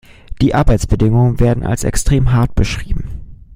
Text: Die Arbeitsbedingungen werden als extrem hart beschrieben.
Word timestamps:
Die 0.41 0.55
Arbeitsbedingungen 0.55 1.39
werden 1.39 1.63
als 1.63 1.83
extrem 1.83 2.31
hart 2.33 2.55
beschrieben. 2.55 3.09